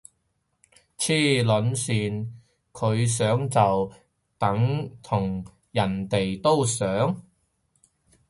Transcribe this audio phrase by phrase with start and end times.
[0.97, 2.29] 黐撚線，
[2.73, 3.91] 佢想就
[4.39, 5.43] 等如
[5.73, 7.21] 人哋都想？